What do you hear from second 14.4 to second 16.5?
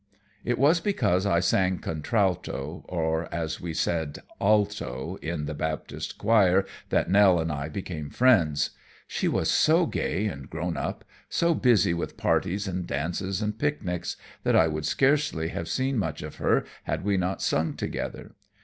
that I would scarcely have seen much of